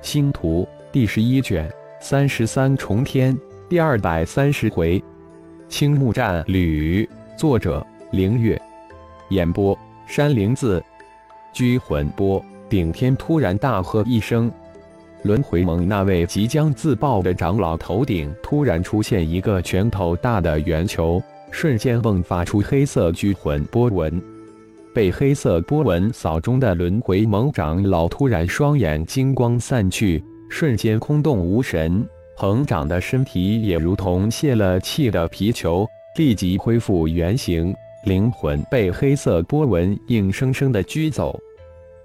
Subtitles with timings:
[0.00, 3.36] 星图第十一卷三十三重天
[3.68, 5.02] 第二百三十回，
[5.68, 7.08] 青木战吕。
[7.36, 8.60] 作者：凌月。
[9.30, 9.76] 演播：
[10.06, 10.82] 山灵子。
[11.52, 14.50] 拘魂波顶天突然大喝一声，
[15.22, 21.20] 轮回盟那位即将自爆的长老头顶突然出现一个拳头大的圆球，
[21.50, 24.22] 瞬间迸发出黑色拘魂波纹。
[24.98, 30.20] 被黑色波纹扫中的轮回盟长老突然双眼金光散去，
[30.50, 32.04] 瞬间空洞无神，
[32.36, 37.72] 膨胀的身体也如同泄了气的皮球，立即恢复原形。
[38.06, 41.38] 灵魂被黑色波纹硬生生的拘走，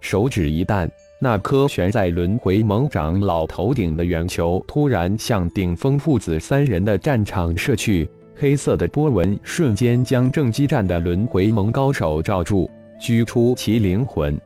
[0.00, 8.10] 手指一弹，那颗悬在轮回盟长老头顶的圆球突然向顶峰父子三人的战场射去。
[8.34, 12.68] 黑色的波纹瞬间将正激战的轮回盟高手罩住，
[13.00, 14.38] 拘出其灵魂。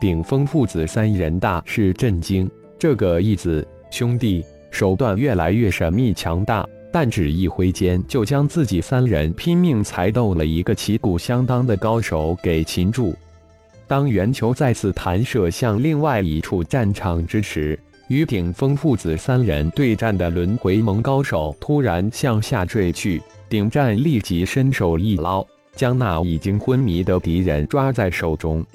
[0.00, 2.48] 顶峰父子三人大是震惊，
[2.78, 13.16] 这个义子兄弟手段越来越神秘强大，但只一挥间就将自己三人拼命才斗了一个旗鼓相当的高手给擒住。
[13.88, 17.76] 当圆球再次弹射向另外一处战场之时，
[18.08, 25.44] 与顶峰父子三人对战的轮回盟高手突然向下坠去，顶战立即伸手一捞，
[25.78, 28.66] 将那已经昏迷的敌人抓在手中，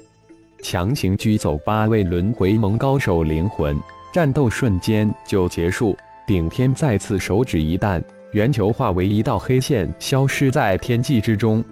[0.62, 3.78] 强行拘走八位轮回盟高手灵魂。
[4.10, 5.94] 战斗瞬间就结束，
[6.26, 11.62] 顶天再次手指一弹，圆球化为一道黑线，消失在天际之中。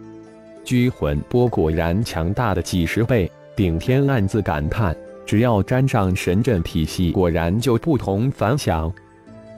[0.65, 4.95] 拘魂波果然强大的几十倍，顶天暗自感叹。
[5.25, 8.93] 只要沾上神阵体系，果然就不同凡响。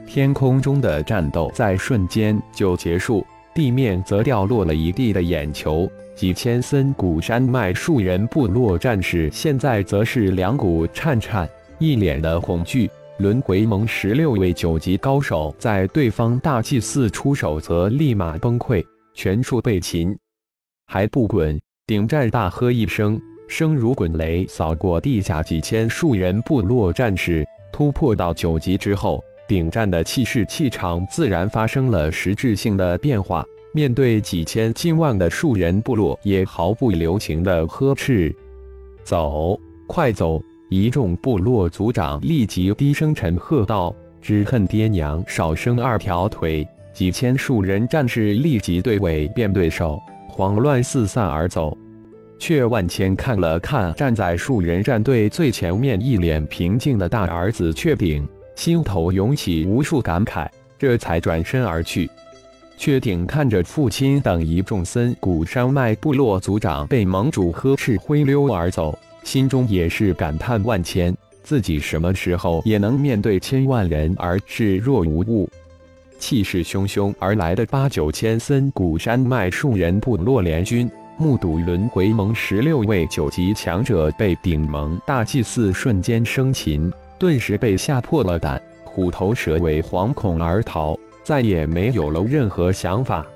[0.07, 5.89] 天空中的战斗在瞬间就结束，地面则掉落了一地的眼球。
[6.15, 12.91] 几千森谷山脉树人部落战士现在则是两股颤颤，一脸的恐惧。
[13.19, 20.17] 轮回盟十六位九级高手在对方大祭司出手，则立马崩溃，全数被擒。
[20.87, 21.61] 还不滚！
[21.87, 23.21] 顶战大喝一声。
[23.47, 27.45] 声如滚雷，扫过地下几千数人部落战士。
[27.73, 33.45] 突破到九级之后，顶战的气势气场自然发生了实质性的变化。
[33.73, 38.35] 面对几千近万的树人部落，也毫不留情地呵斥
[39.03, 40.41] ：“走，快走！”
[40.71, 51.77] 一众部落族长立即低声沉喝道：“只恨爹娘少生二条腿！”几千树人战士立即对尾变对手，慌乱四散而走。
[52.39, 60.49] 却万千看了看站在树人战队最前面、一脸平静的大儿子雀顶，心头涌起无数感慨，
[60.79, 62.09] 这才转身而去。
[62.77, 75.49] 却顶看着父亲等一众森谷山脉部落族长被盟主呵斥灰溜而走，心中也是感叹万千：自己什么时候也能面对千万人而视若无物？
[76.19, 80.91] 气势汹汹而来的八九千森谷山脉树人部落联军。
[81.17, 86.93] 目睹轮回盟十六位九级强者被顶盟大祭司瞬间生擒，
[87.25, 93.27] 顿时被吓破了胆，虎头蛇尾，惶恐而逃，再也没有了任何想法。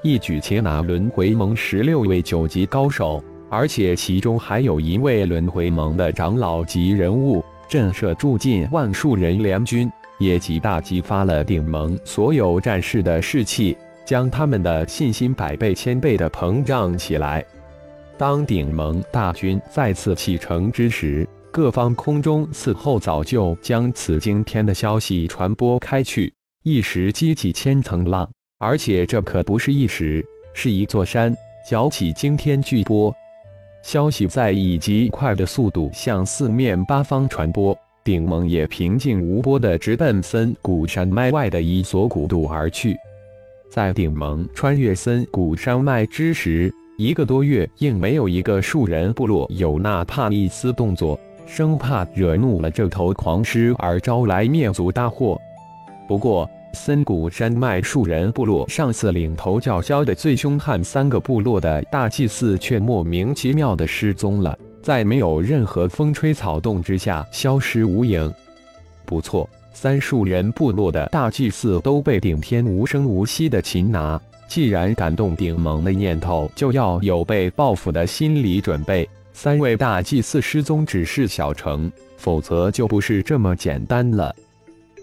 [0.00, 3.20] 一举擒拿轮回盟十六位九级高手，
[3.50, 13.76] 而且其中还有一位轮回盟的长老级人物，震慑住近万数人联军，也极大激发了顶盟所有战士的士气。
[14.04, 17.44] 将他们的信心百倍、千倍的膨胀起来。
[18.16, 28.28] 当顶盟大军再次启程之时，各方空中似后早就将此惊天的消息传播开去，一时激起千层浪。
[28.58, 30.24] 而且这可不是一时，
[30.54, 31.34] 是一座山
[31.68, 33.14] 搅起惊天巨波。
[33.82, 42.96] 消息在以极快的速度向四面八方传播，顶盟也平静无波地直奔森谷山脉外的一所古渡而去。
[43.70, 55.40] 在顶盟穿越森谷山脉之时，一个多月应没有一个树人部落有哪怕一丝动作，生怕惹怒了这头狂狮而招来灭族大祸。
[56.06, 68.32] 不过，森谷山脉树人部落上次领头叫嚣的最凶悍三个部落的大祭司却莫名其妙的失踪了，在没有任何风吹草动之下消失无影。
[69.04, 69.48] 不错。
[69.72, 74.18] 三树人部落的大祭司都被顶天无声无息的擒拿。
[74.48, 79.06] 既然敢动顶盟的念头，就要有被报复的心理准备。
[79.38, 84.34] 三位大祭司失踪只是小成，否则就不是这么简单了。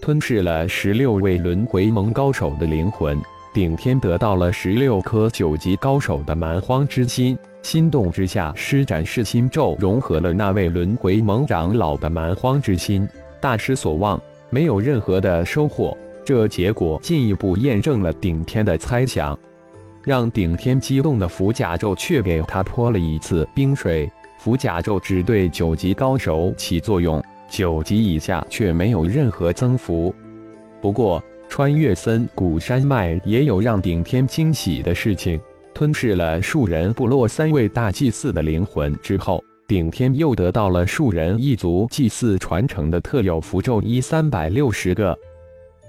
[0.02, 3.22] 吞噬了十六位轮回盟高手的灵魂，
[3.54, 7.38] 顶天得到了十六颗九级高手的蛮荒之心。
[7.62, 13.08] 心动之下，施展噬心咒，融合了那位轮回盟长老的蛮荒之心。
[13.40, 14.20] 大失所望，
[14.50, 15.96] 没有任何的收获。
[16.26, 19.38] 这结果进一步验证了顶天的猜想，
[20.04, 24.12] 让顶天激动的符甲咒却给他泼了一次冰水。
[24.44, 30.14] 符甲咒只对九级高手起作用，九级以下却没有任何增幅。
[30.82, 35.40] 不过，穿越森谷山脉也有让顶天惊喜的事情：
[35.74, 45.18] 吞噬了树人部落三位大祭司的灵魂之后，顶天又得到了树人一族祭祀传承的特有符咒一三百六十个。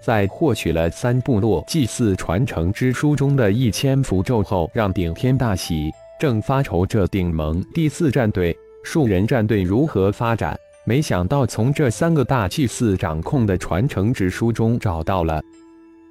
[0.00, 5.90] 在获取了三部落祭祀传承之书中的一千符咒后，让顶天大喜。
[6.18, 15.42] 正发愁这顶盟第四战队树人战队如何发展，没想到从这三个大祭司掌控的传承之书中找到了，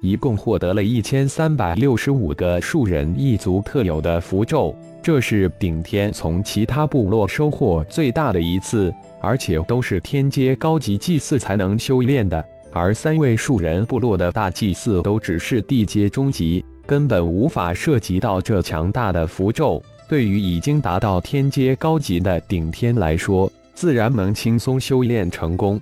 [0.02, 8.92] 一共获得了一千三百六十五个树人一族特有的符咒，这是顶天从其他部落收获最大的一次，
[9.22, 12.44] 而且都是天阶高级祭祀才能修炼的。
[12.72, 19.80] 而三位树人部落的大祭司都只是地阶中级，根本无法涉及到这强大的符咒。
[20.08, 25.80] 对于已经达到天阶高级的顶天来说，自然能轻松修炼成功。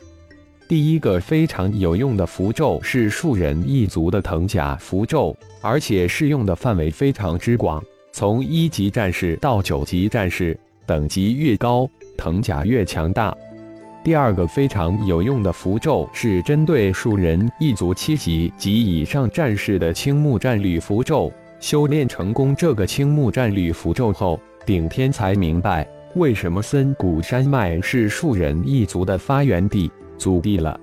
[0.68, 7.82] 第一个非常有用的符咒是树人一族的藤甲符咒，而且适用的范围非常之广，
[8.12, 11.86] 从一级战士到九级战士，等级越高，
[12.16, 13.36] 藤甲越强大。
[14.02, 21.30] 第二个非常有用的符咒是针对树人一族七级及以上战士的青木战旅符咒。
[21.62, 29.88] 修炼成功这个青木战吕符咒后，顶天才明白为什么森谷山脉是树人一族的发源地、
[30.18, 30.78] 祖地了。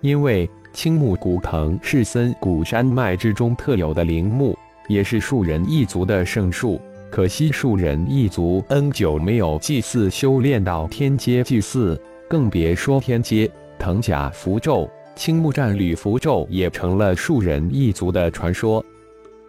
[0.00, 4.56] 因为青木古藤是森谷山脉之中特有的灵木，
[4.88, 6.80] 也是树人一族的圣树。
[7.10, 12.00] 可惜树人一族 N 久没有祭祀修炼到天阶祭祀。
[12.26, 13.48] 更别说天阶
[13.78, 18.82] 藤甲符咒、青木战吕符咒也成了树人一族的传说。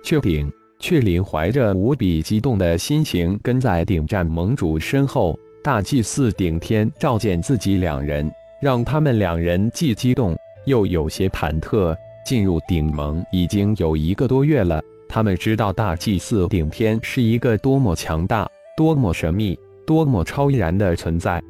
[0.08, 0.50] 雀顶
[0.80, 5.38] 雀灵怀着无比激动的心情跟在顶战盟主身后。
[5.62, 8.32] 大祭司顶天召见自己两人，
[8.62, 10.34] 让他们两人既激动
[10.64, 11.94] 又有些忐忑。
[12.26, 21.44] 进入顶盟已经有一个多月了，他们知道大祭司顶天是一个多么强大、多么神秘、多么超然的存在。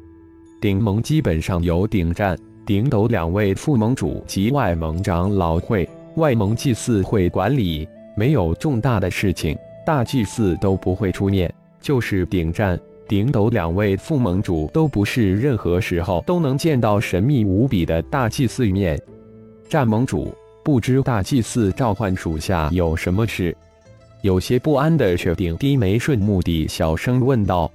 [0.60, 7.86] 顶盟基本上由顶战、顶斗两位副盟主及外盟长老会、外盟祭祀会管理，
[8.18, 9.56] 没有重大的事情，
[9.86, 11.54] 大祭司都不会出面。
[11.80, 19.00] 就是顶战、顶斗两位副盟主都不是任何时候都能见到神秘无比的大祭司一面。
[19.68, 20.34] 战盟主
[20.64, 23.56] 不知大祭司召唤属下有什么事，
[24.22, 27.70] 有些不安的确定低眉顺目地小声问道：“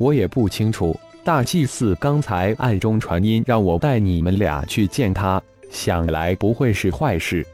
[0.00, 7.44] 我也不清楚。”大祭司刚才暗中传音，让我带你们俩去见他，想来不会是坏事。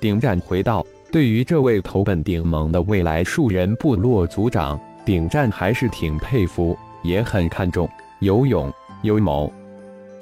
[0.00, 7.86] 顶战回道：“对于这位投奔顶盟的未来树人部落族长，顶战还是挺佩服，也很看重，
[8.20, 8.72] 有勇
[9.02, 9.52] 有谋。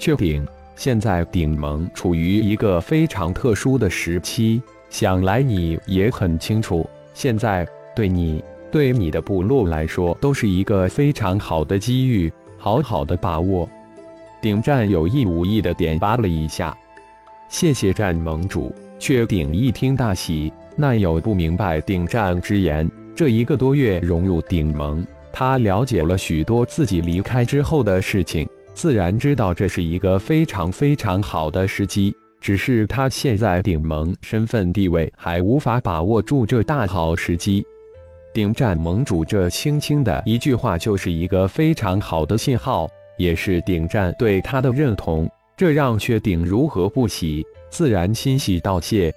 [0.00, 0.44] 确定，
[0.75, 6.84] 现在顶盟处于一个非常特殊的时期，想来你也很清楚。
[7.14, 7.64] 现在
[7.94, 13.66] 对你、对你的部落来说，都是一个非常好的机遇。”好好的把握，
[14.43, 16.76] 顶战有意无意的点拔了一下。
[17.48, 18.74] 谢谢战盟主。
[18.98, 22.91] 却顶一听大喜，那有不明白顶战之言？
[23.15, 32.15] 这一个多月融入顶盟，他了解了许多自己离开之后的事情，自然知道这是一个非常非常好的时机。
[32.41, 37.62] 只是他现在顶盟身份地位还无法把握住这大好时机。
[38.32, 45.29] 顶战盟主这轻轻的一句话，就是一个非常好的信号，也是顶战对他的认同。
[45.55, 47.44] 这让薛顶如何不喜？
[47.69, 49.12] 自然欣喜道谢。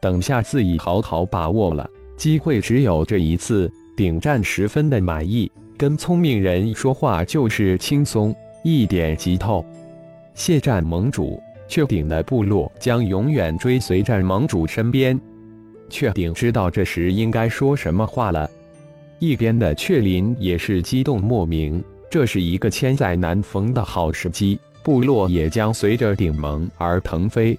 [0.00, 3.70] 等下次已好好把握了，机会只有这一次。
[3.96, 9.62] 顶战十分的满意，跟聪明人说话就是轻松，一点即透。
[10.32, 11.38] 谢战盟主，
[11.68, 15.20] 雀顶的部落将永远追随战盟主身边。
[15.90, 18.48] 确顶知道这时应该说什么话了。
[19.18, 27.58] 一边的雀林也是激动莫名，这是一个千载难逢的好时机，部落也将随着顶盟而腾飞。